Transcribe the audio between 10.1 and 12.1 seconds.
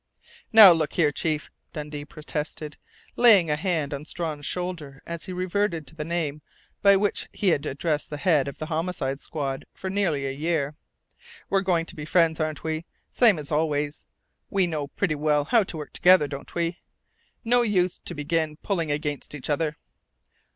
a year, "we're going to be